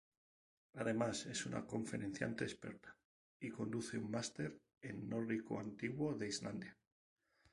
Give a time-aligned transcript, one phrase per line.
[0.77, 2.97] Además es una conferenciante experta,
[3.39, 6.75] y conduce un "máster" en nórdico antiguo de Islandia.